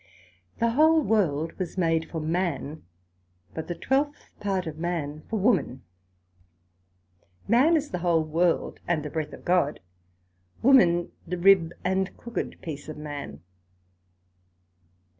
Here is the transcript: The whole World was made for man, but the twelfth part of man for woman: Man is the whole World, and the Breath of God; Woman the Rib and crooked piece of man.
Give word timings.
The 0.57 0.71
whole 0.71 1.03
World 1.03 1.53
was 1.59 1.77
made 1.77 2.09
for 2.09 2.19
man, 2.19 2.81
but 3.53 3.67
the 3.67 3.75
twelfth 3.75 4.31
part 4.39 4.65
of 4.65 4.79
man 4.79 5.21
for 5.29 5.37
woman: 5.37 5.83
Man 7.47 7.77
is 7.77 7.91
the 7.91 7.99
whole 7.99 8.23
World, 8.23 8.79
and 8.87 9.05
the 9.05 9.11
Breath 9.11 9.31
of 9.31 9.45
God; 9.45 9.79
Woman 10.63 11.11
the 11.27 11.37
Rib 11.37 11.71
and 11.83 12.17
crooked 12.17 12.63
piece 12.63 12.89
of 12.89 12.97
man. 12.97 13.41